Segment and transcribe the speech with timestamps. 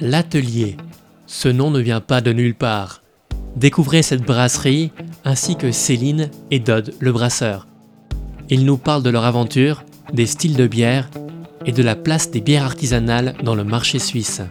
[0.00, 0.76] L'atelier.
[1.26, 3.02] Ce nom ne vient pas de nulle part.
[3.56, 4.90] Découvrez cette brasserie
[5.24, 7.66] ainsi que Céline et Dodd, le brasseur.
[8.50, 11.08] Ils nous parlent de leur aventure, des styles de bière
[11.64, 14.42] et de la place des bières artisanales dans le marché suisse.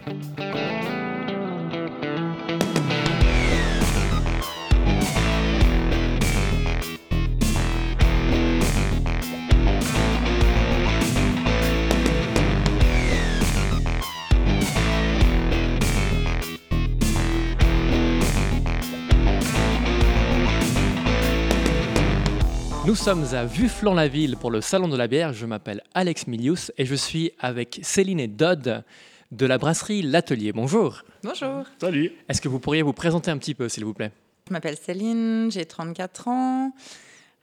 [23.02, 25.32] Sommes à Vufflon-la-Ville pour le Salon de la bière.
[25.32, 28.84] Je m'appelle Alex Milius et je suis avec Céline et Dodd
[29.32, 30.52] de la brasserie L'Atelier.
[30.52, 31.02] Bonjour.
[31.24, 31.64] Bonjour.
[31.80, 32.12] Salut.
[32.28, 34.12] Est-ce que vous pourriez vous présenter un petit peu, s'il vous plaît?
[34.46, 36.72] Je m'appelle Céline, j'ai 34 ans.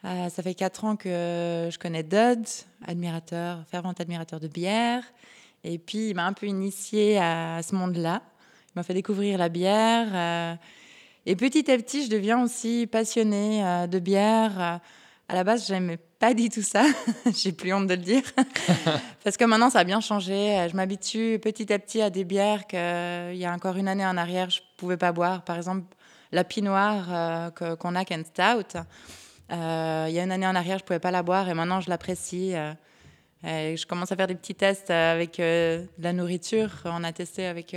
[0.06, 1.10] Euh, ça fait 4 ans que
[1.70, 2.46] je connais Dodd,
[2.88, 5.04] admirateur, fervent admirateur de bière.
[5.66, 8.22] Et puis, il m'a un peu initié à ce monde-là.
[8.70, 10.08] Il m'a fait découvrir la bière.
[10.14, 10.56] euh,
[11.26, 14.80] et petit à petit, je deviens aussi passionnée euh, de bière.
[15.32, 16.84] À la base, j'aimais pas du tout ça.
[17.36, 18.24] J'ai plus honte de le dire.
[19.24, 20.68] Parce que maintenant, ça a bien changé.
[20.72, 24.18] Je m'habitue petit à petit à des bières qu'il y a encore une année en
[24.18, 25.44] arrière, je pouvais pas boire.
[25.44, 25.84] Par exemple,
[26.32, 28.80] la Pinot euh, qu'on a, Ken Stout.
[29.52, 31.80] Euh, il y a une année en arrière, je pouvais pas la boire et maintenant,
[31.80, 32.56] je l'apprécie.
[32.56, 32.74] euh,
[33.44, 36.72] je commence à faire des petits tests avec de la nourriture.
[36.86, 37.76] On a testé avec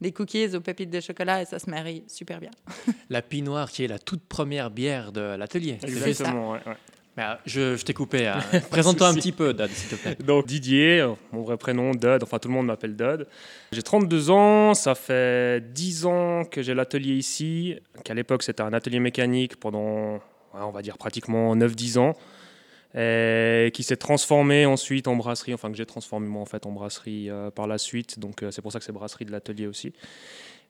[0.00, 2.50] des cookies aux pépites de chocolat et ça se marie super bien.
[3.10, 5.78] La Pinoire, qui est la toute première bière de l'Atelier.
[5.82, 6.76] Exactement, ouais, ouais.
[7.16, 8.26] Mais, euh, je, je t'ai coupé.
[8.26, 8.40] hein.
[8.70, 10.16] Présente-toi un petit peu, Dodd, s'il te plaît.
[10.24, 13.28] Donc Didier, mon vrai prénom, Dodd, enfin tout le monde m'appelle Dodd.
[13.70, 18.72] J'ai 32 ans, ça fait 10 ans que j'ai l'atelier ici, qu'à l'époque c'était un
[18.72, 20.18] atelier mécanique pendant,
[20.54, 22.14] on va dire pratiquement 9-10 ans,
[22.96, 26.72] et qui s'est transformé ensuite en brasserie, enfin que j'ai transformé moi en fait en
[26.72, 29.66] brasserie euh, par la suite, donc euh, c'est pour ça que c'est brasserie de l'atelier
[29.66, 29.92] aussi.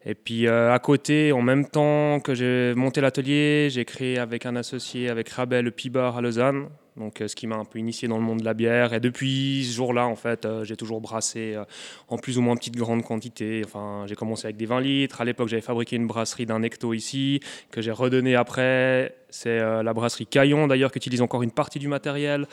[0.06, 4.46] Et puis euh, à côté, en même temps que j'ai monté l'atelier, j'ai créé avec
[4.46, 7.78] un associé, avec Rabel, le Pibar à Lausanne, donc euh, ce qui m'a un peu
[7.78, 8.92] initié dans le monde de la bière.
[8.92, 11.64] Et depuis ce jour-là, en fait, euh, j'ai toujours brassé euh,
[12.08, 13.62] en plus ou moins petite grande quantité.
[13.64, 15.20] Enfin, j'ai commencé avec des 20 litres.
[15.20, 17.40] À l'époque, j'avais fabriqué une brasserie d'un hecto ici,
[17.70, 19.16] que j'ai redonné après.
[19.28, 22.46] C'est la brasserie Caillon, d'ailleurs, qui utilise encore une partie du matériel.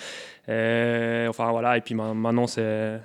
[0.47, 1.77] Et, enfin, voilà.
[1.77, 2.99] Et puis ma- maintenant, c'est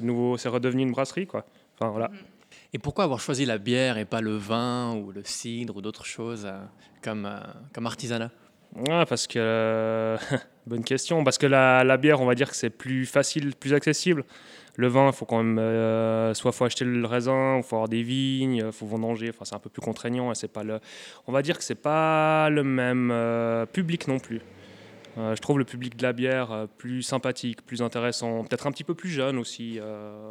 [0.00, 1.44] nouveau, c'est redevenu une brasserie, quoi.
[1.74, 2.10] Enfin, voilà.
[2.72, 6.06] Et pourquoi avoir choisi la bière et pas le vin ou le cidre ou d'autres
[6.06, 6.48] choses
[7.02, 7.28] comme,
[7.74, 8.30] comme artisanat?
[8.76, 9.38] Ouais, parce que.
[9.38, 10.16] euh,
[10.66, 11.24] bonne question.
[11.24, 14.24] Parce que la, la bière, on va dire que c'est plus facile, plus accessible.
[14.76, 15.58] Le vin, il faut quand même.
[15.58, 19.30] euh, soit faut acheter le raisin, il faut avoir des vignes, il faut vendanger.
[19.30, 20.30] Enfin, c'est un peu plus contraignant.
[20.30, 20.78] Et c'est pas le,
[21.26, 24.40] on va dire que c'est pas le même euh, public non plus.
[25.16, 28.44] Euh, je trouve le public de la bière plus sympathique, plus intéressant.
[28.44, 29.80] Peut-être un petit peu plus jeune aussi,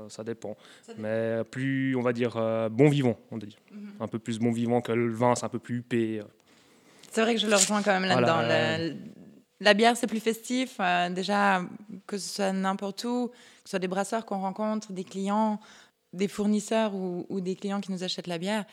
[0.08, 0.56] ça dépend.
[0.98, 2.38] Mais plus, on va dire,
[2.72, 3.58] bon vivant, on dit.
[4.00, 6.22] Un peu plus bon vivant que le vin, c'est un peu plus huppé.
[7.18, 8.36] C'est vrai que je le rejoins quand même là-dedans.
[8.36, 8.94] Voilà, La,
[9.60, 10.76] la bière, c'est plus festif.
[10.80, 11.64] euh, déjà,
[12.06, 13.34] que ce soit n'importe où, que
[13.64, 15.60] ce soit des brasseurs qu'on rencontre, des clients,
[16.14, 18.66] des fournisseurs ou, ou des clients qui nous achètent la bière,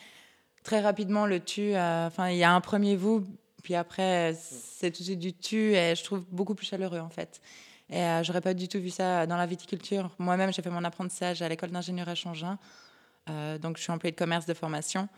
[0.63, 3.25] très rapidement, le tu, euh, enfin, il y a un premier vous,
[3.63, 7.09] puis après, c'est tout de suite du tu, et je trouve beaucoup plus chaleureux, en
[7.09, 7.41] fait.
[7.89, 10.11] Et euh, j'aurais pas du tout vu ça dans la viticulture.
[10.19, 12.59] Moi-même, j'ai fait mon apprentissage à l'école d'ingénieur à Changin.
[13.31, 15.09] Euh, donc, je suis employée de commerce de formation.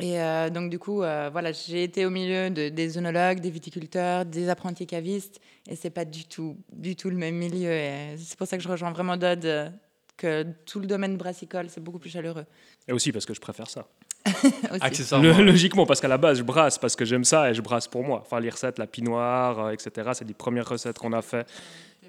[0.00, 3.50] Et euh, donc, du coup, euh, voilà, j'ai été au milieu de, des œnologues, des
[3.50, 7.70] viticulteurs, des apprentis cavistes, et c'est pas du tout, du tout le même milieu.
[7.70, 9.70] Et c'est pour ça que je rejoins vraiment Dodd, euh,
[10.16, 12.44] que tout le domaine brassicole, c'est beaucoup plus chaleureux.
[12.88, 13.86] Et aussi parce que je préfère ça.
[14.80, 15.36] Accessoirement.
[15.38, 17.86] Le- logiquement, parce qu'à la base, je brasse parce que j'aime ça et je brasse
[17.86, 18.20] pour moi.
[18.24, 21.46] Enfin, les recettes, la pinoire, etc., c'est des premières recettes qu'on a fait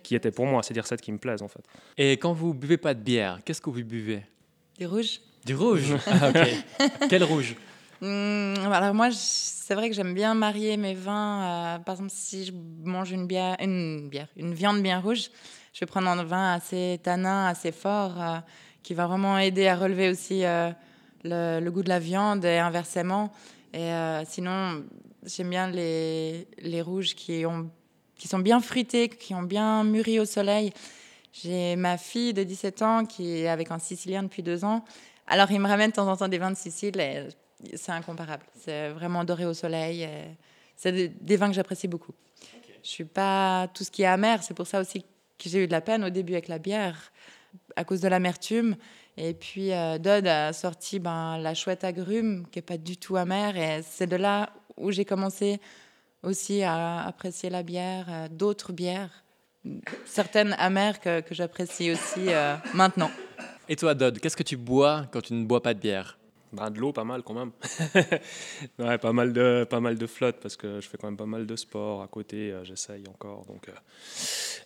[0.01, 0.63] qui étaient pour moi.
[0.63, 1.63] C'est des recettes qui me plaisent, en fait.
[1.97, 4.21] Et quand vous buvez pas de bière, qu'est-ce que vous buvez?
[4.79, 5.93] Des rouges Du rouge?
[6.07, 7.09] Ah, ok.
[7.09, 7.55] Quel rouge?
[8.05, 11.77] Hum, alors moi, c'est vrai que j'aime bien marier mes vins.
[11.77, 12.51] euh, par exemple, si je
[12.83, 15.31] mange une bière, une bière, une viande bien rouge,
[15.73, 18.37] je vais prendre un vin assez tanin, assez fort, euh,
[18.83, 20.69] qui va vraiment aider à relever aussi euh,
[21.23, 23.31] le, goût de la viande et inversement.
[23.73, 23.91] Et
[24.25, 24.83] sinon,
[25.25, 27.43] j'aime bien les, rouges qui
[28.23, 30.71] sont bien fruités, qui ont bien mûri au soleil.
[31.33, 34.85] J'ai ma fille de 17 ans qui est avec un Sicilien depuis deux ans.
[35.27, 37.27] Alors, il me ramène de temps en temps des vins de Sicile et
[37.75, 38.43] c'est incomparable.
[38.59, 40.03] C'est vraiment doré au soleil.
[40.03, 40.37] et
[40.75, 42.13] C'est des, des vins que j'apprécie beaucoup.
[42.83, 44.43] Je suis pas tout ce qui est amer.
[44.43, 47.11] C'est pour ça aussi que j'ai eu de la peine au début avec la bière,
[47.75, 48.75] à cause de l'amertume.
[49.17, 53.15] Et puis, euh, Dodd a sorti ben, la chouette agrume, qui est pas du tout
[53.15, 53.57] amère.
[53.57, 55.59] Et c'est de là où j'ai commencé
[56.21, 59.23] aussi à apprécier la bière, euh, d'autres bières,
[60.05, 63.09] certaines amères que, que j'apprécie aussi euh, maintenant.
[63.67, 66.17] Et toi, Dodd, qu'est-ce que tu bois quand tu ne bois pas de bière?
[66.53, 67.51] Bah, de l'eau, pas mal quand même.
[68.79, 71.25] ouais, pas mal de, pas mal de flotte parce que je fais quand même pas
[71.25, 72.51] mal de sport à côté.
[72.51, 73.45] euh, J'essaye encore.
[73.45, 73.73] Donc, euh.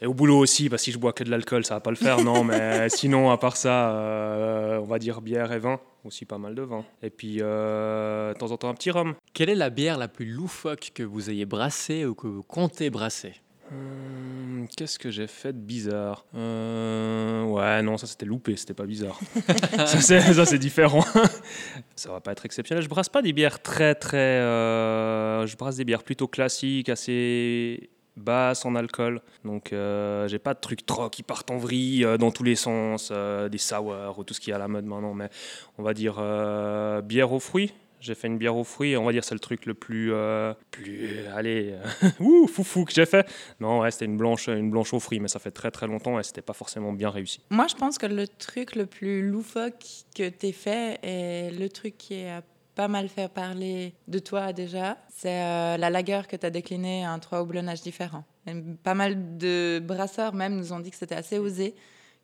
[0.01, 1.95] Et au boulot aussi, bah, si je bois que de l'alcool, ça va pas le
[1.95, 2.43] faire, non.
[2.43, 5.79] Mais sinon, à part ça, euh, on va dire bière et vin.
[6.05, 6.85] Aussi pas mal de vin.
[7.03, 9.15] Et puis, de temps en temps, un petit rhum.
[9.33, 12.89] Quelle est la bière la plus loufoque que vous ayez brassée ou que vous comptez
[12.89, 13.33] brasser?
[13.71, 16.25] Hum, Qu'est-ce que j'ai fait de bizarre?
[16.35, 19.19] Euh, Ouais, non, ça c'était loupé, c'était pas bizarre.
[19.85, 21.03] ça c'est différent.
[21.95, 22.83] ça va pas être exceptionnel.
[22.83, 24.17] Je brasse pas des bières très très.
[24.17, 29.21] euh, Je brasse des bières plutôt classiques, assez basses en alcool.
[29.45, 33.11] Donc euh, j'ai pas de trucs trop qui partent en vrille dans tous les sens,
[33.11, 35.13] des sours ou tout ce qui est à la mode maintenant.
[35.13, 35.29] Mais
[35.77, 36.15] on va dire
[37.03, 37.73] bière aux fruits.
[37.99, 40.53] J'ai fait une bière aux fruits, on va dire c'est le truc le plus, euh,
[40.71, 41.75] plus, allez,
[42.19, 43.27] ouh, foufou que j'ai fait.
[43.59, 46.19] Non, ouais, c'était une blanche, une blanche aux fruits, mais ça fait très très longtemps
[46.19, 47.41] et c'était pas forcément bien réussi.
[47.49, 49.85] Moi, je pense que le truc le plus loufoque
[50.15, 52.41] que tu fait et le truc qui a
[52.79, 57.05] pas mal fait parler de toi déjà, c'est euh, la lager que tu as déclinée
[57.05, 58.23] en trois houblonnages différents.
[58.47, 58.53] Et
[58.83, 61.75] pas mal de brasseurs même nous ont dit que c'était assez osé,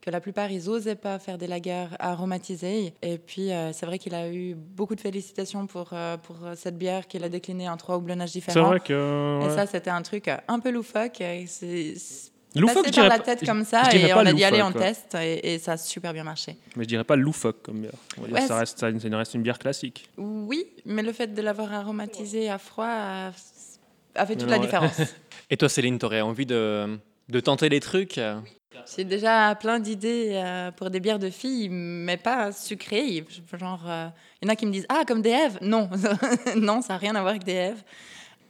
[0.01, 2.93] que la plupart ils osaient pas faire des lagers aromatisés.
[3.01, 6.77] Et puis euh, c'est vrai qu'il a eu beaucoup de félicitations pour, euh, pour cette
[6.77, 8.77] bière qu'il a déclinée en trois houblonnages différents.
[8.79, 9.39] que.
[9.45, 11.21] Et ça, c'était un truc euh, un peu loufoque.
[11.21, 12.31] et C'est c'est
[12.61, 14.87] Loufoque, par dirais la tête comme ça et on a dit allez, on loufoque, ouais.
[14.93, 16.55] teste et, et ça a super bien marché.
[16.77, 17.91] Mais je dirais pas loufoque comme bière.
[18.17, 20.09] On va dire Ouais, ça, c'est- reste, ça, ça reste une bière classique.
[20.17, 23.31] Oui, mais le fait de l'avoir aromatisé à froid a,
[24.15, 24.63] a fait toute Non, la ouais.
[24.63, 25.01] différence.
[25.49, 26.97] Et toi, Céline, t'aurais envie de,
[27.27, 28.17] de tenter des trucs?
[28.19, 28.39] Euh
[28.95, 33.25] J'ai déjà plein d'idées euh, pour des bières de filles, mais pas sucrées.
[33.53, 34.07] Genre, euh,
[34.41, 35.89] il y en a qui me disent Ah, comme des Èves Non,
[36.55, 37.83] non, ça n'a rien à voir avec des Èves.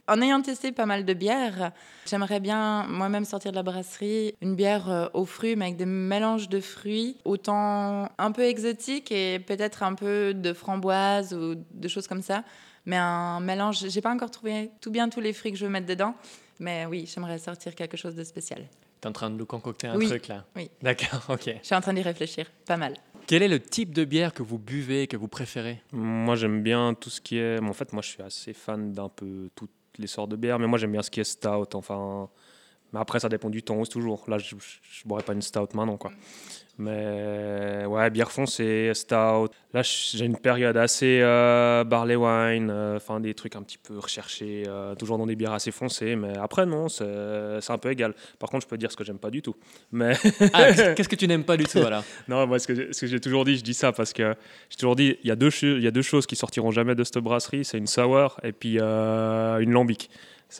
[0.07, 1.71] En ayant testé pas mal de bières,
[2.05, 5.87] j'aimerais bien moi-même sortir de la brasserie une bière euh, aux fruits, mais avec des
[5.87, 11.87] mélanges de fruits, autant un peu exotiques et peut-être un peu de framboise ou de
[11.87, 12.43] choses comme ça.
[12.85, 15.71] Mais un mélange, j'ai pas encore trouvé tout bien tous les fruits que je veux
[15.71, 16.13] mettre dedans.
[16.59, 18.67] Mais oui, j'aimerais sortir quelque chose de spécial.
[19.05, 20.07] T'es en train de nous concocter un Oui.
[20.07, 20.71] truc là Oui.
[20.81, 21.43] D'accord, ok.
[21.61, 22.95] Je suis en train d'y réfléchir, pas mal.
[23.27, 25.79] Quel est le type de bière que vous buvez, que vous préférez?
[25.91, 27.61] Moi, j'aime bien tout ce qui est.
[27.61, 29.69] En fait, moi, je suis assez fan d'un peu toutes
[29.99, 31.75] les sortes de bières, mais moi, j'aime bien ce qui est stout.
[31.75, 32.29] Enfin,
[32.95, 34.23] mais après, ça dépend du temps aussi, toujours.
[34.29, 36.11] Là, je, je boirais pas une stout maintenant, quoi.
[36.77, 39.49] Mais ouais, bière foncée, stout.
[39.73, 43.97] Là, j'ai une période assez euh, barley wine, euh, enfin des trucs un petit peu
[43.97, 46.15] recherchés, euh, toujours dans des bières assez foncées.
[46.15, 47.05] Mais après, non, c'est
[47.69, 48.13] un peu égal.
[48.39, 49.55] Par contre, je peux dire ce que j'aime pas du tout.
[49.91, 50.13] Mais
[50.53, 52.03] Ah, qu'est-ce que tu n'aimes pas du tout alors?
[52.27, 54.35] Non, moi, ce que j'ai- toujours dit, je dis ça parce que
[54.69, 57.03] j'ai toujours dit, il y, a deux y a deux choses qui sortiront jamais de
[57.03, 60.09] cette brasserie, c'est une sour et puis une lambic.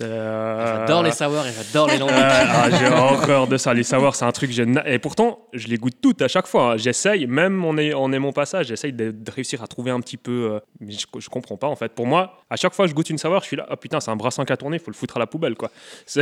[0.02, 2.16] Euh, J'adore les sours et j'adore les euh, lambics.
[2.18, 3.74] ah, j'ai horreur de ça.
[3.74, 6.74] Les sours, c'est un truc que Et pourtant, je les goûte toutes à chaque fois.
[6.74, 6.78] hein.
[6.78, 10.00] J'essaye, même en, est- en aimant pas ça, j'essaye de, de réussir à trouver un
[10.00, 10.52] petit peu.
[10.56, 11.92] euh, mais je, je comprends pas en fait.
[11.94, 14.00] Pour moi, à chaque fois que je goûte une sour, je suis là, oh putain,
[14.00, 15.70] c'est un brassin qui a tourné, il faut le foutre à la poubelle quoi.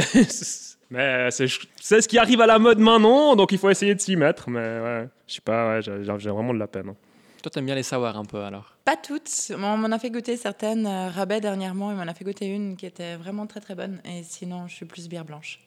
[0.90, 1.48] Mais c'est
[1.82, 4.50] c'est ce qui arrive à la mode maintenant, donc il faut essayer de s'y mettre.
[4.50, 6.90] Mais ouais, je sais pas, ouais, j'ai vraiment de la peine.
[6.90, 6.96] hein.
[7.44, 9.52] Toi, t'aimes bien les sours un peu alors Pas toutes.
[9.54, 10.88] On m'en a fait goûter certaines.
[10.88, 14.00] euh, Rabais dernièrement, il m'en a fait goûter une qui était vraiment très très bonne.
[14.06, 15.60] Et sinon, je suis plus bière blanche.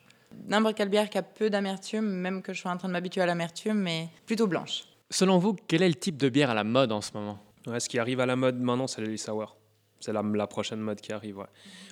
[0.49, 3.20] N'importe quelle bière qui a peu d'amertume, même que je sois en train de m'habituer
[3.20, 4.84] à l'amertume, mais plutôt blanche.
[5.11, 7.38] Selon vous, quel est le type de bière à la mode en ce moment?
[7.67, 9.55] Ouais, ce qui arrive à la mode maintenant, c'est les sour.
[10.00, 11.38] C'est la, prochaine mode qui arrive.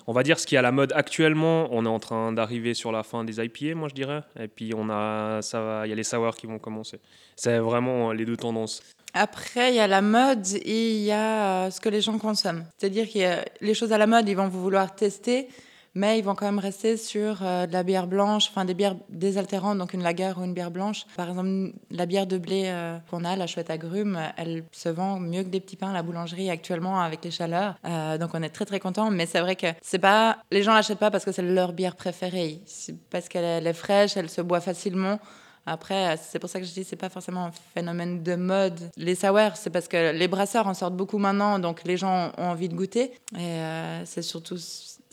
[0.07, 1.69] On va dire ce qui est à la mode actuellement.
[1.71, 4.23] On est en train d'arriver sur la fin des IPA, moi je dirais.
[4.39, 7.01] Et puis on a, ça il y a les sour qui vont commencer.
[7.37, 8.83] C'est vraiment les deux tendances.
[9.15, 12.19] Après, il y a la mode et il y a euh, ce que les gens
[12.19, 12.65] consomment.
[12.77, 15.49] C'est-à-dire que les choses à la mode, ils vont vouloir tester,
[15.95, 18.97] mais ils vont quand même rester sur euh, de la bière blanche, enfin des bières
[19.09, 21.07] désaltérantes, donc une lager ou une bière blanche.
[21.17, 25.21] Par exemple, la bière de blé euh, qu'on a, la chouette agrumes, elle se vend
[25.21, 27.77] mieux que des petits pains à la boulangerie actuellement avec les chaleurs.
[27.85, 30.75] Euh, donc on est très très content, mais c'est vrai que c'est pas, les gens
[30.75, 34.41] l'achètent pas parce que c'est leur bière préférée, c'est parce qu'elle est- fraîche, elle se
[34.41, 35.19] boit facilement.
[35.67, 38.79] Après, c'est pour ça que je dis c'est pas forcément un phénomène de mode.
[38.99, 42.49] Les sour, c'est parce que les brasseurs en sortent beaucoup maintenant, donc les gens ont
[42.51, 43.13] envie de goûter.
[43.39, 43.59] Et
[44.05, 44.59] c'est surtout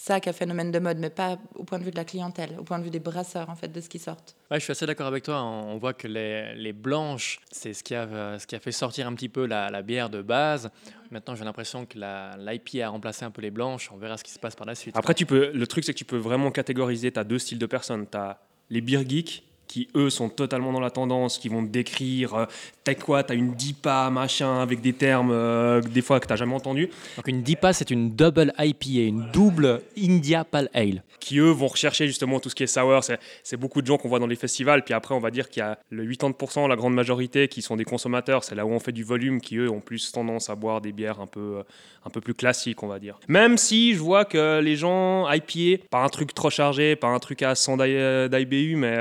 [0.04, 2.56] ça qui a phénomène de mode, mais pas au point de vue de la clientèle,
[2.60, 4.36] au point de vue des brasseurs en fait, de ce qui sortent.
[4.50, 5.44] Ouais, je suis assez d'accord avec toi.
[5.44, 9.08] On voit que les, les blanches, c'est ce, qui a, ce qui a fait sortir
[9.08, 10.72] un petit peu la, la bière de base.
[11.12, 13.92] Maintenant, j'ai l'impression que la- l'IPA a remplacé un peu les blanches.
[13.94, 14.96] On verra ce qui se passe par la suite.
[14.98, 17.12] Après, tu peux, le truc c'est que tu peux vraiment catégoriser.
[17.12, 18.08] Tu as deux styles de personnes.
[18.10, 18.40] Tu as
[18.70, 22.46] les beer geeks qui eux sont totalement dans la tendance, qui vont décrire euh,
[22.84, 26.54] t'as quoi, t'as une DIPA, machin, avec des termes euh, des fois que t'as jamais
[26.56, 26.90] entendu.
[27.16, 31.04] Donc une DIPA, c'est une double IPA, une double India Pale Ale.
[31.22, 33.02] Qui eux vont rechercher justement tout ce qui est sour.
[33.04, 34.84] C'est- beaucoup de gens qu'on voit dans les festivals.
[34.84, 37.76] Puis après, on va dire qu'il y a le 80%, la grande majorité, qui sont
[37.78, 38.44] des consommateurs.
[38.44, 40.92] C'est là où on fait du volume, qui eux ont plus tendance à boire des
[40.92, 41.64] bières un peu, euh,
[42.06, 43.20] un peu plus classiques, on va dire.
[43.28, 47.20] Même si je vois que les gens IPA, pas un truc trop chargé, pas un
[47.20, 48.96] truc à 100 d'I- d'IBU, mais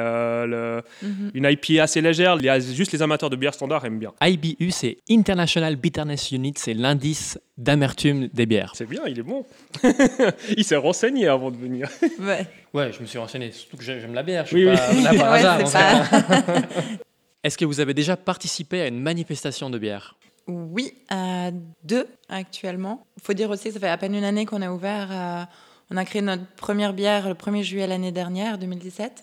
[0.61, 1.31] euh, Mhm.
[1.35, 4.12] une IPA assez légère, les- juste les amateurs de bière standard aiment bien.
[4.23, 8.73] IBU, c'est International Bitterness Unit, c'est l'indice d'amertume des bières.
[8.75, 9.45] C'est bien, il est bon.
[10.57, 11.88] il s'est renseigné avant de venir.
[12.21, 12.47] Ouais.
[12.73, 15.02] Ouais, je me suis renseigné, surtout que j'aime la bière, je suis Oui, oui.
[15.02, 15.59] là par Ouais, hasard.
[15.59, 16.64] pas- fait.
[17.43, 20.17] Est-ce que vous avez déjà participé à une manifestation de bière?
[20.47, 21.50] Oui, à
[21.85, 23.07] deux actuellement.
[23.17, 25.09] Il faut dire aussi que ça fait à peine une année qu'on a ouvert.
[25.11, 25.45] euh,
[25.93, 29.23] on a créé notre première bière le 1er juillet l'année dernière, 2017.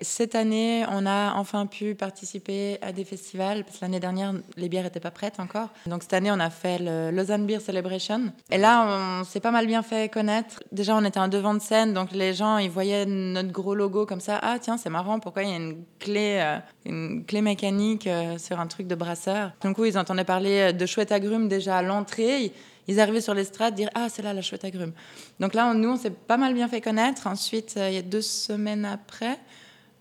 [0.00, 4.68] Cette année, on a enfin pu participer à des festivals, parce que l'année dernière, les
[4.68, 5.68] bières n'étaient pas prêtes encore.
[5.86, 8.32] Donc cette année, on a fait le Lausanne Beer Celebration.
[8.50, 10.62] Et là, on s'est pas mal bien fait connaître.
[10.72, 14.06] Déjà, on était un devant de scène, donc les gens, ils voyaient notre gros logo
[14.06, 14.38] comme ça.
[14.42, 18.38] Ah tiens, c'est marrant, pourquoi il y a une clé, euh, une clé mécanique euh,
[18.38, 19.52] sur un truc de brasseur?
[19.62, 22.52] Du coup, ils entendaient parler de chouette agrumes déjà à l'entrée.
[22.88, 24.92] Ils arrivaient sur l'estrade, dire ah c'est là la chouette agrume.
[25.40, 27.26] Donc là, nous, on s'est pas mal bien fait connaître.
[27.26, 29.38] Ensuite, euh, il y a deux semaines après,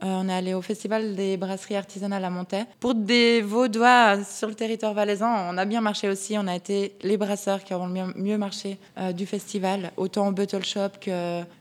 [0.01, 2.65] on est allé au festival des brasseries artisanales à Montaix.
[2.79, 6.37] Pour des Vaudois sur le territoire valaisan, on a bien marché aussi.
[6.37, 10.31] On a été les brasseurs qui ont le mieux, marché euh, du festival, autant au
[10.31, 10.89] bottle shop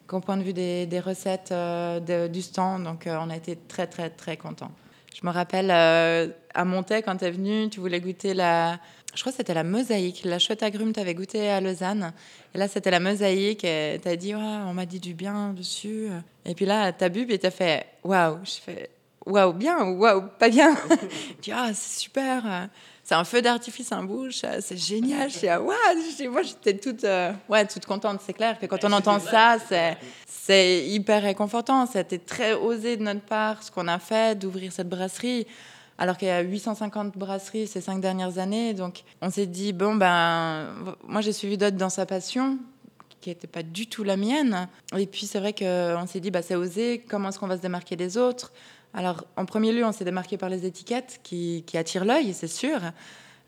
[0.06, 2.84] qu'au point de vue des, recettes euh, du stand.
[2.84, 4.72] Donc euh, on a été très très très contents.
[5.14, 8.78] Je me rappelle euh, à Montaix quand tu es venu, tu voulais goûter la.
[9.14, 10.22] Je crois que c'était la mosaïque.
[10.24, 12.12] La chouette agrume, tu avais goûté à Lausanne.
[12.54, 13.64] Et là, c'était la mosaïque.
[13.64, 16.08] Et tu as dit, Ouais, on m'a dit du bien dessus.
[16.44, 18.90] Et puis là, tu as bu et tu as fait Waouh Je fais
[19.24, 20.76] Waouh, bien ou waouh, pas bien
[21.40, 22.68] Tu Ah, c'est super.
[23.02, 24.42] C'est un feu d'artifice en bouche.
[24.60, 25.30] C'est génial.
[25.30, 25.76] Je dis Ah, waouh
[26.30, 28.58] Moi, j'étais toute, euh, ouais, toute contente, c'est clair.
[28.58, 29.96] que quand on entend ça, c'est.
[30.26, 31.86] C'est hyper réconfortant.
[31.86, 35.46] C'était très osé de notre part, ce qu'on a fait, d'ouvrir cette brasserie.
[35.98, 38.74] Alors qu'il y a 850 brasseries ces cinq dernières années.
[38.74, 40.68] Donc, on s'est dit, bon, ben,
[41.06, 42.58] moi, j'ai suivi Dodd dans sa passion,
[43.20, 44.68] qui n'était pas du tout la mienne.
[44.96, 47.62] Et puis, c'est vrai qu'on s'est dit, bah, c'est osé, comment est-ce qu'on va se
[47.62, 48.52] démarquer des autres?
[48.92, 52.80] Alors, en premier lieu, on s'est démarqué par les étiquettes qui, attirent l'œil, c'est sûr.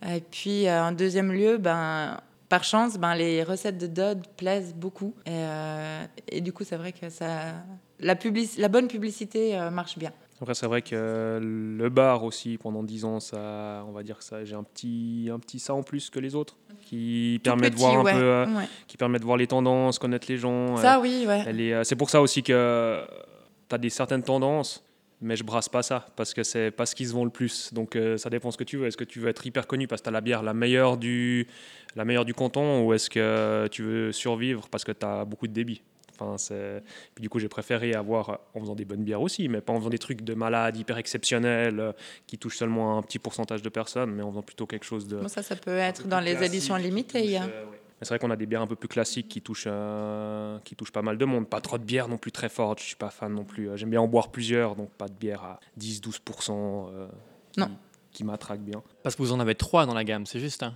[0.09, 4.75] Et puis, euh, en deuxième lieu, ben, par chance, ben, les recettes de Dodd plaisent
[4.75, 5.15] beaucoup.
[5.25, 7.55] Et, euh, et du coup, c'est vrai que ça,
[8.01, 10.13] la bonne publicité euh, marche bien.
[10.41, 14.25] Après, c'est vrai que le bar aussi, pendant 10 ans, ça, on va dire que
[14.25, 17.71] ça, j'ai un petit, un petit ça en plus que les autres, qui Tout permet
[17.71, 18.69] de voir un peu, euh, ouais.
[18.87, 20.77] qui permet de voir les tendances, connaître les gens.
[20.77, 21.73] Ça, euh, oui, ouais.
[21.73, 23.03] euh, c'est pour ça aussi que
[23.69, 24.85] tu as des certaines tendances,
[25.23, 27.73] mais je brasse pas ça parce que c'est pas ce qui se vend le plus.
[27.73, 28.87] Donc euh, ça dépend ce que tu veux.
[28.87, 30.99] Est-ce que tu veux être hyper connu parce que tu as la bière la meilleure
[30.99, 31.47] du,
[31.95, 35.47] la meilleure du canton ou est-ce que tu veux survivre parce que tu as beaucoup
[35.47, 35.83] de débit?
[36.21, 36.81] Enfin.
[37.15, 39.79] Puis du coup, j'ai préféré avoir, en faisant des bonnes bières aussi, mais pas en
[39.79, 41.93] faisant des trucs de malade, hyper exceptionnels, euh,
[42.27, 45.17] qui touchent seulement un petit pourcentage de personnes, mais en faisant plutôt quelque chose de.
[45.17, 47.23] Bon, ça, ça peut être dans les éditions limitées.
[47.23, 47.49] touche, hein.
[47.53, 47.81] euh, ouais.
[47.99, 50.77] Mais c'est vrai qu'on a des bières un peu plus classiques qui touchent, euh, qui
[50.77, 51.49] touchent pas mal de monde.
[51.49, 53.71] Pas trop de bières non plus très fortes, je suis pas fan non plus.
[53.71, 56.89] Euh, J'aime bien en boire plusieurs, donc pas de bière à 10-12%.
[56.93, 57.09] euh,
[57.53, 57.71] qui- Non.
[58.13, 58.83] Qui m'attraque bien.
[59.03, 60.63] Parce que vous en avez trois dans la gamme, c'est juste.
[60.63, 60.75] hein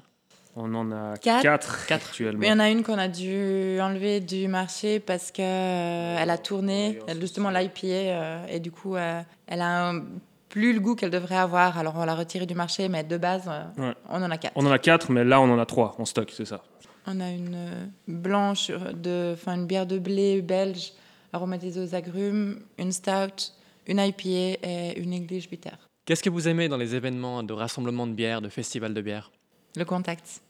[0.56, 1.42] On en a Quatre.
[1.42, 2.06] 4 Quatre.
[2.08, 2.40] actuellement.
[2.40, 6.16] Mais il y en a une qu'on a dû enlever du marché parce que euh,
[6.18, 10.04] elle a tourné, elle, justement l'IPA, euh, et du coup, euh, elle a un-
[10.48, 11.78] plus le goût qu'elle devrait avoir.
[11.78, 13.94] Alors on l'a retirée du marché, mais de base, euh, Ouais.
[14.08, 14.52] on en a quatre.
[14.56, 16.62] On en a 4, mais là on en a 3 en stock, c'est ça.
[17.06, 20.92] On a une blanche, de, enfin une bière de blé belge
[21.32, 23.52] aromatisée aux agrumes, une stout,
[23.86, 25.70] une IPA et une English bitter.
[26.04, 29.30] Qu'est-ce que vous aimez dans les événements de rassemblement de bière, de festival de bière
[29.76, 30.40] Le contact.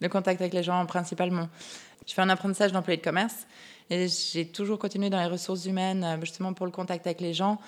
[0.00, 1.48] Le contact avec les gens, principalement.
[2.06, 3.46] Je fais un apprentissage d'employé de commerce
[3.90, 7.34] et j'ai toujours continué dans les ressources humaines, euh, justement pour le contact avec les
[7.34, 7.58] gens.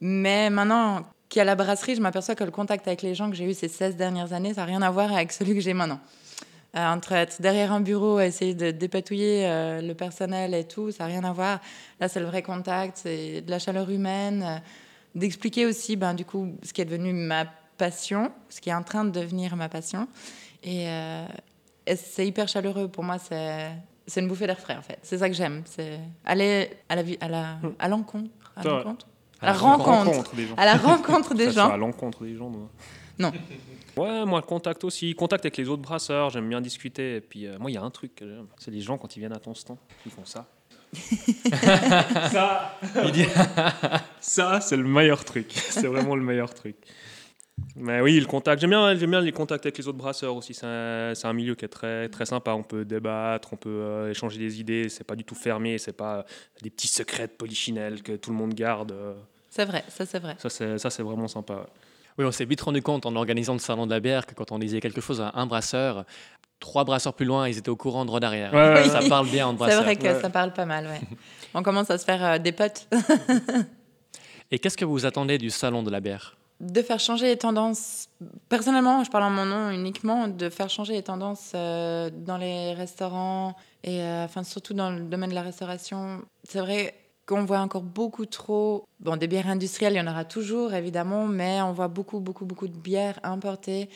[0.00, 1.02] Mais maintenant
[1.36, 3.68] a la brasserie, je m'aperçois que le contact avec les gens que j'ai eu ces
[3.68, 6.00] 16 dernières années, ça n'a rien à voir avec celui que j'ai maintenant.
[6.74, 11.04] Euh, entre être derrière un bureau essayer de dépatouiller euh, le personnel et tout, ça
[11.04, 11.60] n'a rien à voir.
[12.00, 14.62] Là, c'est le vrai contact, c'est de la chaleur humaine,
[15.14, 17.46] d'expliquer aussi, ben, du coup, ce qui est devenu ma
[17.86, 20.06] passion, ce qui est en train de devenir ma passion.
[20.62, 21.26] Et, euh,
[21.86, 22.86] et c'est hyper chaleureux.
[22.86, 23.70] Pour moi, c'est,
[24.06, 24.98] c'est une bouffée d'air frais, en fait.
[25.02, 25.62] C'est ça que j'aime.
[25.64, 28.30] C'est aller à la, vie- à la, à l'encontre.
[28.54, 29.06] À, l'encontre
[29.40, 30.34] à la rencontre.
[30.36, 30.54] des gens.
[30.56, 31.70] À la rencontre des gens.
[31.70, 32.50] à l'encontre des gens.
[32.50, 32.68] moi.
[33.18, 33.32] Non.
[33.96, 35.12] Ouais, moi, le contact aussi.
[35.14, 37.16] Contact avec les autres brasseurs, j'aime bien discuter.
[37.16, 38.46] Et puis, euh, moi, il y a un truc que j'aime.
[38.58, 40.46] C'est les gens, quand ils viennent à ton stand, ils font ça.
[42.32, 42.78] ça,
[44.20, 45.50] ça c'est le meilleur truc.
[45.52, 46.76] C'est vraiment le meilleur truc.
[47.76, 48.60] Mais oui, le contact.
[48.60, 50.54] J'aime bien, j'aime bien les contacts avec les autres brasseurs aussi.
[50.54, 52.52] C'est un, c'est un milieu qui est très, très sympa.
[52.52, 54.88] On peut débattre, on peut euh, échanger des idées.
[54.88, 55.78] C'est pas du tout fermé.
[55.78, 56.22] C'est pas euh,
[56.62, 58.92] des petits secrets de polichinelle que tout le monde garde.
[58.92, 59.14] euh.
[59.50, 60.34] C'est vrai, ça c'est vrai.
[60.38, 61.54] Ça, c'est, ça, c'est vraiment sympa.
[61.54, 61.60] ouais.
[62.18, 64.50] Oui, on s'est vite rendu compte en organisant le salon de la bière que quand
[64.52, 66.04] on disait quelque chose à un brasseur,
[66.60, 68.52] trois brasseurs plus loin, ils étaient au courant droit derrière.
[68.52, 69.82] Ouais, ouais, Ça parle bien entre C'est brasseurs.
[69.84, 70.20] vrai que ouais.
[70.20, 71.00] ça parle pas mal, ouais.
[71.54, 72.86] On commence à se faire euh, des potes.
[74.50, 76.36] Et qu'est-ce que vous attendez du salon de la bière?
[76.62, 78.08] De faire changer les tendances,
[78.48, 82.72] personnellement, je parle en mon nom uniquement, de faire changer les tendances euh, dans les
[82.72, 86.22] restaurants et euh, surtout dans le domaine de la restauration.
[86.44, 86.94] C'est vrai
[87.26, 91.26] qu'on voit encore beaucoup trop, bon, des bières industrielles, il y en aura toujours évidemment,
[91.26, 93.90] mais on voit beaucoup, beaucoup, beaucoup de bières importées.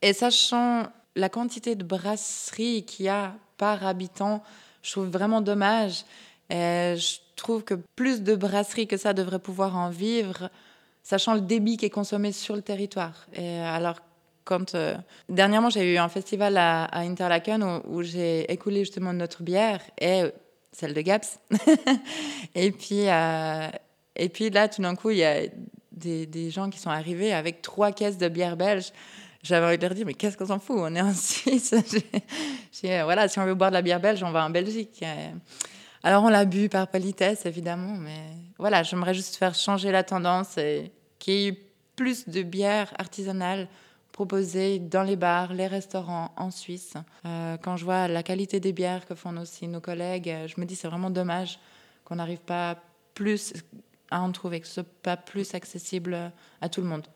[0.00, 0.84] Et sachant
[1.16, 4.44] la quantité de brasseries qu'il y a par habitant,
[4.82, 6.04] je trouve vraiment dommage.
[6.50, 10.50] Et je trouve que plus de brasseries que ça devraient pouvoir en vivre
[11.02, 13.26] sachant le débit qui est consommé sur le territoire.
[13.34, 14.00] Et alors,
[14.44, 14.96] quand euh,
[15.28, 20.30] dernièrement j'ai eu un festival à, Interlaken où, j'ai écoulé justement notre bière et euh,
[20.72, 21.38] celle de Gaps.
[22.54, 23.68] et puis euh,
[24.16, 25.42] et puis là, tout d'un coup, il y a
[25.90, 28.92] des, gens qui sont arrivés avec trois caisses de bière belge.
[29.42, 30.76] J'avais envie de leur dire, mais qu'est-ce qu'on s'en fout?
[30.78, 31.74] On est en Suisse.
[32.72, 35.00] J'ai, euh, voilà, si on veut boire de la bière belge, on va en Belgique.
[35.02, 35.30] Euh,
[36.04, 40.58] Alors, on l'a bu par politesse, évidemment, mais voilà, j'aimerais juste faire changer la tendance
[40.58, 43.68] et qu'il y ait plus de bières artisanales
[44.10, 46.94] proposées dans les bars, les restaurants en Suisse.
[47.24, 50.60] Euh, quand je vois la qualité des bières que font aussi nos collègues, euh, je
[50.60, 51.58] me dis c'est vraiment dommage
[52.04, 52.76] qu'on n'arrive pas
[53.14, 53.54] plus
[54.10, 57.06] à en trouver, que ce soit pas plus accessible à tout le monde.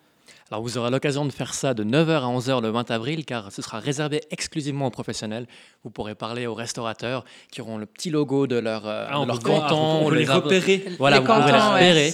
[0.51, 3.51] Alors vous aurez l'occasion de faire ça de 9h à 11h le 20 avril car
[3.53, 5.47] ce sera réservé exclusivement aux professionnels.
[5.85, 9.27] Vous pourrez parler aux restaurateurs qui auront le petit logo de leur, euh, Ah, de
[9.27, 10.01] leur canton.
[10.05, 10.85] on peut les repérer.
[10.99, 11.73] Voilà, Les vous pourrez les ouais.
[11.75, 12.09] repérer.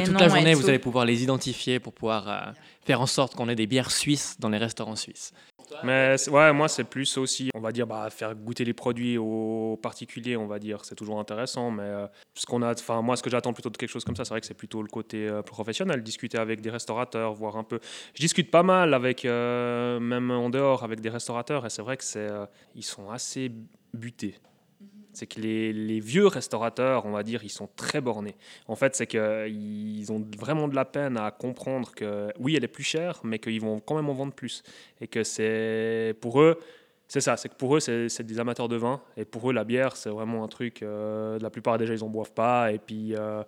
[0.00, 0.60] Et toute la journée, tout.
[0.60, 2.38] vous allez pouvoir les identifier pour pouvoir euh,
[2.84, 5.32] faire en sorte qu'on ait des bières suisses dans les restaurants suisses.
[5.82, 9.78] Mais ouais, moi, c'est plus aussi, on va dire, bah, faire goûter les produits aux
[9.82, 10.84] particuliers, on va dire.
[10.84, 13.76] C'est toujours intéressant, mais euh, ce qu'on a, enfin, moi, ce que j'attends plutôt de
[13.76, 16.60] quelque chose comme ça, c'est vrai que c'est plutôt le côté euh, professionnel, discuter avec
[16.60, 17.80] des restaurateurs, voir un peu.
[18.14, 21.96] Je discute pas mal avec, euh, même en dehors, avec des restaurateurs, et c'est vrai
[21.96, 23.52] que c'est, euh, ils sont assez
[23.94, 24.36] butés.
[25.18, 28.36] C'est que les, vieux restaurateurs, on va dire, ils sont très bornés.
[28.68, 32.68] En fait, c'est qu'ils ont vraiment de la peine à comprendre que oui, elle est
[32.68, 34.62] plus chère, mais qu'ils vont quand même en vendre plus.
[35.00, 36.58] Et que c'est pour eux,
[37.08, 39.00] c'est ça, c'est que pour eux, c'est des amateurs de vin.
[39.16, 40.82] Et pour eux, la bière, c'est vraiment un truc.
[40.82, 42.70] euh, la plupart déjà, ils en boivent pas.
[42.70, 43.42] Et puis, euh,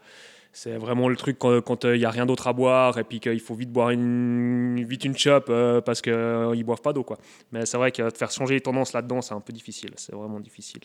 [0.52, 3.20] c'est vraiment le truc quand euh, il y a rien d'autre à boire et puis
[3.20, 7.06] qu'il faut vite boire une, vite une chope euh, parce qu'ils ne boivent pas d'eau.
[7.52, 9.92] Mais c'est vrai que de faire changer les tendances là-dedans, c'est un peu difficile.
[9.96, 10.80] C'est vraiment difficile.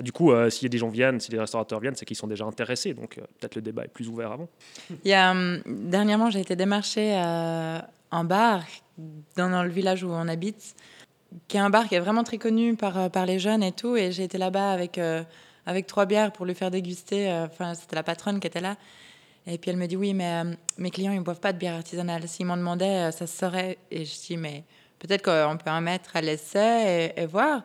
[0.00, 2.44] Du coup, euh, si des gens viennent, si des restaurateurs viennent, c'est qu'ils sont déjà
[2.44, 2.94] intéressés.
[2.94, 4.48] Donc, euh, peut-être le débat est plus ouvert avant.
[5.04, 8.62] Il y a, hum, dernièrement, j'ai été démarchée à un bar
[9.36, 10.74] dans, le village où on habite,
[11.48, 13.72] qui est un bar qui est vraiment très connu par, euh, par les jeunes et
[13.72, 13.96] tout.
[13.96, 15.22] Et j'ai été là-bas avec, euh,
[15.66, 17.30] avec trois bières pour lui faire déguster.
[17.30, 18.76] euh, Enfin, c'était la patronne qui était là.
[19.46, 21.58] Et puis elle me dit Oui, mais euh, mes clients, ils ne boivent pas de
[21.58, 22.26] bière artisanale.
[22.28, 23.78] S'ils m'en demandaient, euh, ça se saurait.
[23.90, 24.64] Et je dis Mais
[24.98, 27.62] peut-être qu'on peut en mettre à l'essai et voir.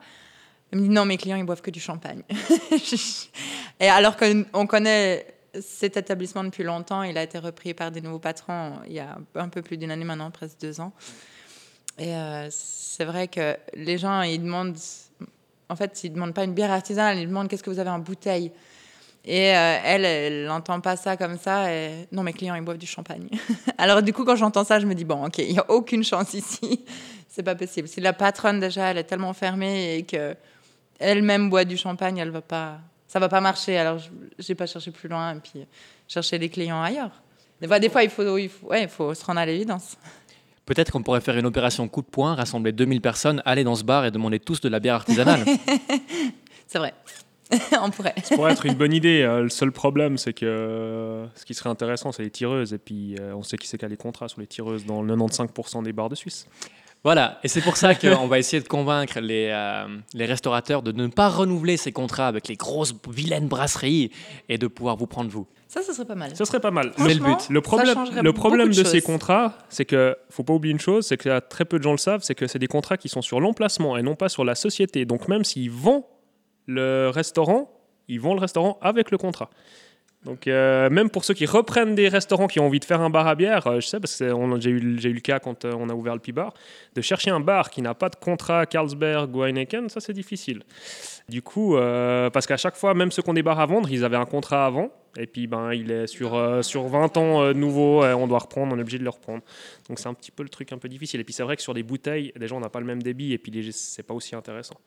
[0.72, 2.24] Elle me dit Non, mes clients, ils boivent que du champagne.
[3.80, 5.26] et alors qu'on connaît
[5.62, 9.18] cet établissement depuis longtemps, il a été repris par des nouveaux patrons il y a
[9.36, 10.94] un peu plus d'une année maintenant, presque deux ans.
[11.98, 14.78] Et euh, c'est vrai que les gens, ils demandent,
[15.68, 18.00] en fait, ils demandent pas une bière artisanale, ils demandent qu'est-ce que vous avez en
[18.00, 18.52] bouteille.
[19.26, 21.74] Et euh, elle, elle n'entend pas ça comme ça.
[21.74, 23.28] Et non, mes clients, ils boivent du champagne.
[23.78, 26.04] Alors du coup, quand j'entends ça, je me dis bon, ok, il y a aucune
[26.04, 26.86] chance ici.
[27.28, 27.88] C'est pas possible.
[27.88, 30.36] Si la patronne déjà, elle est tellement fermée et que
[31.00, 33.78] elle-même boit du champagne, elle va pas, ça va pas marcher.
[33.78, 35.66] Alors je- j'ai pas cherché plus loin et puis
[36.08, 37.12] chercher des clients ailleurs.
[37.62, 39.98] Des fois, des fois il faut, il faut, ouais, il faut se rendre à l'évidence.
[40.66, 43.84] Peut-être qu'on pourrait faire une opération coup de poing, rassembler 2000 personnes, aller dans ce
[43.84, 45.44] bar et demander tous de la bière artisanale.
[46.68, 46.94] C'est vrai.
[47.82, 48.14] On pourrait.
[48.24, 49.24] Ça pourrait être une bonne idée.
[49.24, 52.74] euh, le seul problème, c'est que euh, ce qui serait intéressant, c'est les tireuses.
[52.74, 55.02] Et puis, euh, on sait qui c'est qui a les contrats sur les tireuses dans
[55.02, 56.46] le 95% des bars de Suisse.
[57.04, 60.92] Voilà, et c'est pour ça qu'on va essayer de convaincre les, euh, les restaurateurs de
[60.92, 64.12] ne pas renouveler ces contrats avec les grosses vilaines brasseries
[64.50, 65.48] et de pouvoir vous prendre vous.
[65.68, 66.36] Ça, ce serait pas mal.
[66.36, 66.92] Ce serait pas mal.
[66.98, 67.50] C'est le but.
[67.50, 71.06] Le problème, le problème de, de ces contrats, c'est que faut pas oublier une chose,
[71.06, 73.08] c'est que là, très peu de gens le savent, c'est que c'est des contrats qui
[73.08, 75.06] sont sur l'emplacement et non pas sur la société.
[75.06, 76.04] Donc même s'ils vendent
[76.66, 77.72] le restaurant,
[78.08, 79.50] ils vendent le restaurant avec le contrat.
[80.26, 83.10] Donc euh, même pour ceux qui reprennent des restaurants qui ont envie de faire un
[83.10, 84.26] bar à bière, euh, je sais parce que
[84.60, 86.54] j'ai eu, le cas quand euh, on a ouvert le P-Bar,
[86.94, 90.64] de chercher un bar qui n'a pas de contrat Carlsberg ou Heineken, ça c'est difficile.
[91.30, 91.76] Du coup,
[92.34, 94.26] parce qu'à chaque fois, même ceux qui ont des bars à vendre, ils avaient un
[94.26, 98.74] contrat avant, et puis ben, il est sur, sur 20 ans nouveau, on doit reprendre,
[98.74, 99.44] on est obligé de le reprendre.
[99.88, 101.20] Donc c'est un petit peu le truc un peu difficile.
[101.20, 103.34] Et puis c'est vrai que sur des bouteilles, les gens n'ont pas le même débit,
[103.34, 104.78] et puis c'est pas aussi intéressant.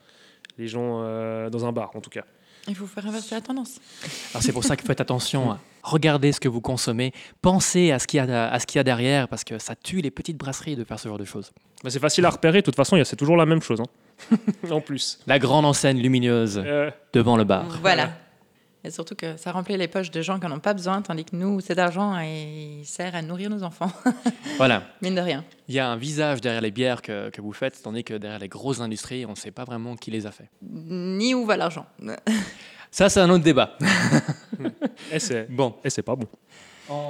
[0.59, 0.99] Les gens
[1.49, 2.25] dans un bar en tout cas.
[2.69, 3.81] Il faut faire inverser la tendance.
[4.33, 5.59] Alors c'est pour ça que faites attention.
[5.83, 7.13] Regardez ce que vous consommez.
[7.41, 9.75] Pensez à ce qu'il y, a, à ce qu'il y a derrière parce que ça
[9.75, 11.53] tue les petites brasseries de faire ce genre de choses.
[11.83, 12.61] Mais c'est facile à repérer.
[12.61, 13.81] De toute façon, c'est toujours la même chose.
[13.81, 14.37] Hein.
[14.71, 15.19] en plus.
[15.27, 16.91] La grande enseigne lumineuse euh.
[17.13, 17.67] devant le bar.
[17.81, 18.11] Voilà.
[18.85, 21.25] Et surtout que ça remplit les poches de gens qui n'en ont pas besoin, tandis
[21.25, 23.93] que nous, cet argent il sert à nourrir nos enfants.
[24.57, 24.83] voilà.
[25.01, 25.45] Mine de rien.
[25.69, 28.41] Il y a un visage derrière les bières que, que vous faites, tandis que derrière
[28.41, 30.51] les grosses industries, on ne sait pas vraiment qui les a fait.
[30.63, 31.87] Ni où va l'argent.
[32.91, 33.79] Ça, c'est un autre débat.
[35.13, 35.77] et c'est bon.
[35.85, 36.27] Et c'est pas bon.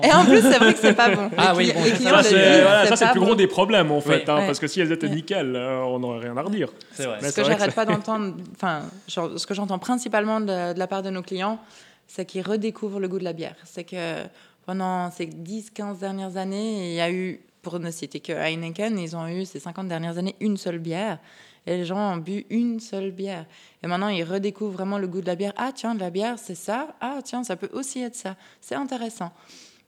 [0.03, 1.31] Et en plus, c'est vrai que c'est pas bon.
[1.37, 4.67] Ah oui, bon, ça, c'est le plus gros des problèmes en fait, hein, parce que
[4.67, 6.69] si elles étaient nickel, euh, on n'aurait rien à redire.
[6.93, 7.19] C'est vrai.
[7.23, 11.23] Ce que j'arrête pas d'entendre, enfin, ce que j'entends principalement de, la part de nos
[11.23, 11.59] clients,
[12.07, 13.57] c'est qu'ils redécouvrent le goût de la bière.
[13.65, 14.23] C'est que
[14.67, 19.17] pendant ces 10-15 dernières années, il y a eu, pour ne citer que Heineken, ils
[19.17, 21.19] ont eu ces 50 dernières années une seule bière.
[21.67, 23.47] Et les gens ont bu une seule bière.
[23.83, 25.53] Et maintenant, ils redécouvrent vraiment le goût de la bière.
[25.57, 26.89] Ah, tiens, de la bière, c'est ça.
[27.01, 28.37] Ah, tiens, ça peut aussi être ça.
[28.61, 29.33] C'est intéressant.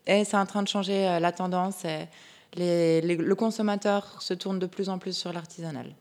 [0.07, 1.85] Et c'est en train de changer euh, la tendance.
[1.85, 5.95] Et le consommateur se tourne de plus en plus sur l'artisanal.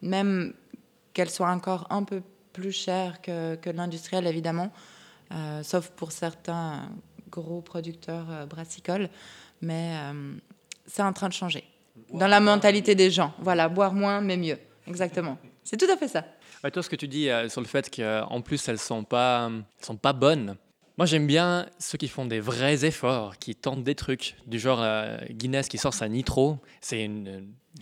[0.00, 0.54] Même
[1.12, 4.72] qu'elle soit encore un peu plus chère que, que l'industriel, évidemment,
[5.32, 6.90] euh, sauf pour certains
[7.30, 9.08] gros producteurs euh, brassicoles.
[9.60, 9.94] Mais
[10.86, 11.62] c'est en train de changer.
[12.12, 13.32] Dans la mentalité des gens.
[13.38, 14.58] Voilà, boire moins, mais mieux.
[14.86, 15.38] Exactement.
[15.64, 16.24] C'est tout à fait ça.
[16.70, 19.50] toi, ce que tu dis euh, sur le fait qu'en plus, elles ne sont, pas,
[19.80, 20.56] sont pas bonnes.
[20.98, 24.80] Moi, j'aime bien ceux qui font des vrais efforts, qui tentent des trucs, du genre
[24.82, 26.58] euh, Guinness qui sort sa Nitro.
[26.80, 27.10] C'est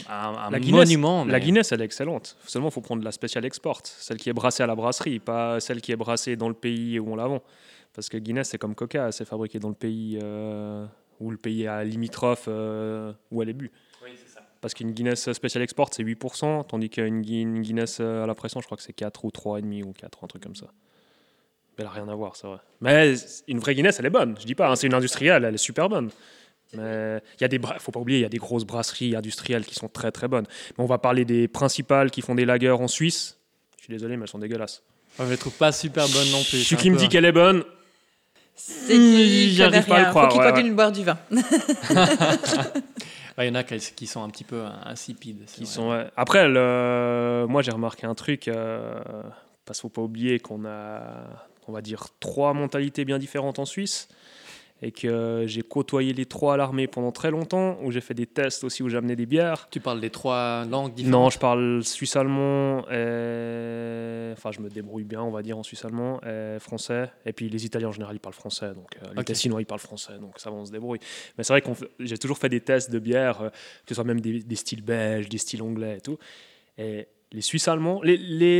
[0.08, 1.24] un, monument.
[1.24, 2.36] La Guinness, elle est excellente.
[2.46, 5.58] Seulement, il faut prendre la spéciale export, celle qui est brassée à la brasserie, pas
[5.58, 7.42] celle qui est brassée dans le pays où on la vend.
[7.92, 10.86] Parce que Guinness, c'est comme Coca, c'est fabriqué dans le pays euh,
[11.18, 13.72] où le pays est limitrophe où elle est bu.
[14.60, 18.66] Parce qu'une Guinness Special Export, c'est 8%, tandis qu'une Guinness euh, à la pression, je
[18.66, 20.66] crois que c'est 4 ou 3,5 ou 4, un truc comme ça.
[21.78, 22.58] Mais elle n'a rien à voir, c'est vrai.
[22.80, 23.14] Mais
[23.48, 24.36] une vraie Guinness, elle est bonne.
[24.38, 26.10] Je dis pas, hein, c'est une industrielle, elle est super bonne.
[26.74, 29.64] Mais il y a des, faut pas oublier, il y a des grosses brasseries industrielles
[29.64, 30.46] qui sont très très bonnes.
[30.76, 33.38] Mais on va parler des principales qui font des lagers en Suisse.
[33.78, 34.82] Je suis désolé, mais elles sont dégueulasses.
[35.18, 36.62] je les trouve pas super bonnes non plus.
[36.64, 37.64] Celui qui me dit qu'elle est bonne,
[38.54, 40.30] c'est qu'il pas à le croire.
[40.30, 41.18] Faut qu'il continue de boire du vin.
[43.38, 45.44] Il y en a qui sont un petit peu insipides.
[45.46, 49.00] Qui sont, Après, moi j'ai remarqué un truc, euh,
[49.64, 51.02] parce qu'il ne faut pas oublier qu'on a,
[51.68, 54.08] on va dire, trois mentalités bien différentes en Suisse
[54.82, 58.26] et que j'ai côtoyé les trois à l'armée pendant très longtemps, où j'ai fait des
[58.26, 59.68] tests aussi, où j'amenais des bières.
[59.70, 61.22] Tu parles des trois langues différentes?
[61.22, 64.32] Non, je parle suisse-allemand, et...
[64.32, 67.66] enfin je me débrouille bien, on va dire, en suisse-allemand, et français, et puis les
[67.66, 70.50] Italiens en général, ils parlent français, donc euh, les Tessinois, ils parlent français, donc ça
[70.50, 71.00] va, on se débrouille.
[71.36, 74.04] Mais c'est vrai que j'ai toujours fait des tests de bières, euh, que ce soit
[74.04, 76.18] même des, styles belges, des styles anglais et tout.
[76.78, 78.16] Et les Suisses allemands, les,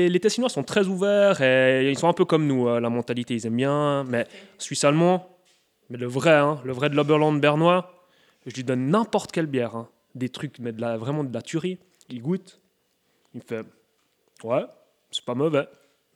[0.09, 3.35] les, Tessinois sont très ouverts et ils sont un peu comme nous, euh, la mentalité,
[3.35, 4.27] ils aiment bien, mais
[4.59, 5.40] Suisse allemand,
[5.91, 8.07] mais le vrai, hein, le vrai de l'Oberland bernois,
[8.47, 9.89] je lui donne n'importe quelle bière, hein.
[10.15, 11.79] des trucs, mais de la, vraiment de la tuerie.
[12.09, 12.61] Il goûte,
[13.35, 13.67] il me fait
[14.43, 14.65] Ouais,
[15.11, 15.69] c'est pas mauvais,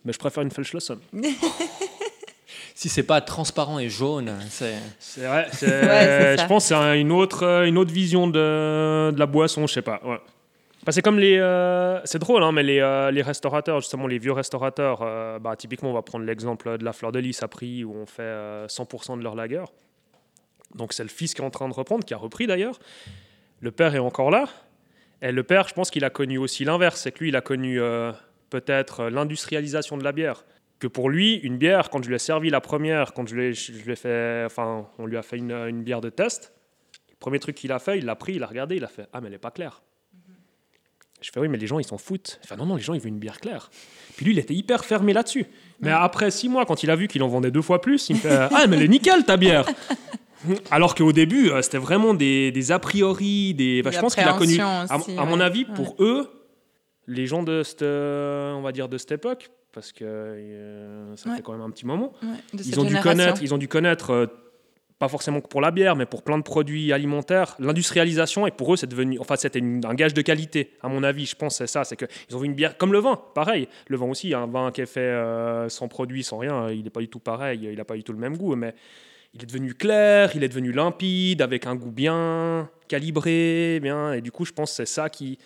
[0.05, 0.95] mais je préfère une Feldschlosser.
[2.75, 4.79] si c'est pas transparent et jaune, c'est.
[4.99, 9.67] C'est vrai, je pense que c'est une autre, une autre vision de, de la boisson,
[9.67, 10.01] je sais pas.
[10.05, 10.21] Ouais
[10.93, 11.39] c'est comme les.
[11.39, 15.57] Euh, c'est drôle, hein, mais les, euh, les, restaurateurs, justement, les vieux restaurateurs, euh, bah,
[15.57, 18.67] typiquement, on va prendre l'exemple de la Fleur de Lys à prix où on fait
[18.69, 19.65] 100% de leur lager.
[20.75, 22.79] Donc, c'est le fils qui est en train de reprendre, qui a repris d'ailleurs.
[23.61, 24.47] Le père est encore là.
[25.23, 27.01] Et le père, je pense qu'il a connu aussi l'inverse.
[27.01, 27.81] C'est que lui, il a connu
[28.51, 30.45] peut-être l'industrialisation de la bière.
[30.81, 33.93] Que pour lui, une bière, quand je lui ai servi la première, quand je lui
[33.93, 34.43] ai, fait.
[34.45, 36.53] Enfin, on lui a fait une, une bière de test,
[37.09, 39.07] le premier truc qu'il a fait, il l'a pris, il a regardé, il a fait
[39.13, 39.83] Ah, mais elle n'est pas claire.
[41.25, 42.39] Je fais oui, mais les gens, ils s'en foutent.
[42.45, 43.71] Enfin, non, non, les gens, ils veulent une bière claire.
[44.15, 45.47] Puis lui, il était hyper fermé là-dessus.
[45.81, 48.17] Mais après six mois, quand il a vu qu'il en vendait deux fois plus, il
[48.17, 49.65] me fait Ah, mais elle est nickel ta bière
[50.71, 53.83] Alors qu'au début, euh, c'était vraiment des, des, a priori, des.
[53.91, 54.61] je pense qu'il a connu.
[54.61, 56.29] à, mon avis, pour eux,
[57.07, 61.35] les gens de cette, euh, on va dire de cette époque, parce que euh, ça
[61.35, 62.13] fait quand même un petit moment,
[62.53, 64.29] ils, ont dû connaître, ils ont dû connaître
[64.99, 68.77] pas forcément pour la bière, mais pour plein de produits alimentaires, l'industrialisation, et pour eux,
[68.77, 71.85] c'est devenu, enfin, c'était un gage de qualité, à mon avis, je pense, c'est ça,
[71.85, 74.71] c'est qu'ils ont vu une bière, comme le vin, pareil, le vin aussi, un vin
[74.71, 77.77] qui est fait euh, sans produit, sans rien, il n'est pas du tout pareil, il
[77.77, 78.75] n'a pas du tout le même goût, mais
[79.35, 84.13] il est devenu clair, il est devenu limpide, avec un goût bien calibré, bien.
[84.13, 85.39] Et du coup, je pense que c'est ça qui.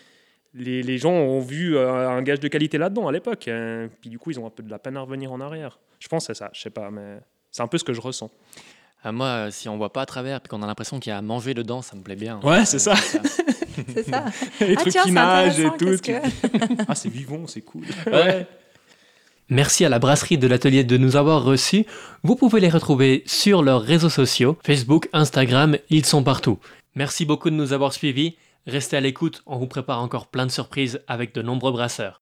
[0.55, 3.49] Les, les, gens ont vu euh, un gage de qualité là-dedans à l'époque.
[3.49, 3.89] Hein.
[4.01, 5.79] Puis du coup, ils ont un peu de la peine à revenir en arrière.
[5.99, 7.19] Je pense que c'est ça, je sais pas, mais
[7.51, 8.31] c'est un peu ce que je ressens.
[9.05, 11.13] Ah, moi, euh, si on voit pas à travers et qu'on a l'impression qu'il y
[11.13, 12.41] a à manger dedans, ça me plaît bien.
[12.43, 12.95] Ouais, c'est ça.
[12.97, 14.25] C'est ça.
[14.61, 15.97] Les Ah, trucs tiens, qui c'est nagent et tout.
[16.03, 17.85] que- ah, c'est vivant, c'est cool.
[18.07, 18.47] Ouais.
[19.51, 21.87] Merci à la brasserie de l'atelier de nous avoir reçus.
[22.23, 26.59] Vous pouvez les retrouver sur leurs réseaux sociaux, Facebook, Instagram, ils sont partout.
[26.97, 28.37] Merci beaucoup de nous avoir suivis.
[28.67, 32.19] Restez à l'écoute, on vous prépare encore plein de surprises avec de nombreux brasseurs.